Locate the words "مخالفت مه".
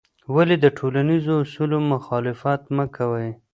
1.91-2.85